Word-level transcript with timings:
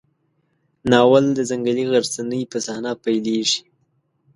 ناول 0.91 1.25
د 1.37 1.39
ځنګلي 1.49 1.83
غرڅنۍ 1.91 2.41
په 2.51 2.57
صحنه 2.65 2.91
پیلېږي. 3.03 3.61